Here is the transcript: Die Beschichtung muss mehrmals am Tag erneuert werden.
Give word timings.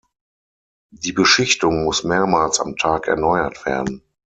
Die 0.91 1.13
Beschichtung 1.13 1.83
muss 1.83 2.03
mehrmals 2.03 2.59
am 2.59 2.75
Tag 2.75 3.07
erneuert 3.07 3.67
werden. 3.67 4.01